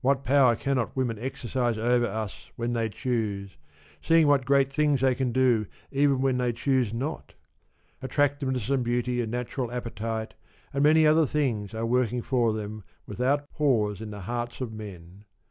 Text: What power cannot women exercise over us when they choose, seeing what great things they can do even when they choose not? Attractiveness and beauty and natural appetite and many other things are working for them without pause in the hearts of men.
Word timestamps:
What 0.00 0.24
power 0.24 0.56
cannot 0.56 0.96
women 0.96 1.18
exercise 1.18 1.76
over 1.76 2.06
us 2.06 2.50
when 2.56 2.72
they 2.72 2.88
choose, 2.88 3.58
seeing 4.00 4.26
what 4.26 4.46
great 4.46 4.72
things 4.72 5.02
they 5.02 5.14
can 5.14 5.32
do 5.32 5.66
even 5.90 6.22
when 6.22 6.38
they 6.38 6.54
choose 6.54 6.94
not? 6.94 7.34
Attractiveness 8.00 8.70
and 8.70 8.82
beauty 8.82 9.20
and 9.20 9.30
natural 9.30 9.70
appetite 9.70 10.32
and 10.72 10.82
many 10.82 11.06
other 11.06 11.26
things 11.26 11.74
are 11.74 11.84
working 11.84 12.22
for 12.22 12.54
them 12.54 12.84
without 13.06 13.50
pause 13.50 14.00
in 14.00 14.08
the 14.10 14.20
hearts 14.22 14.62
of 14.62 14.72
men. 14.72 15.24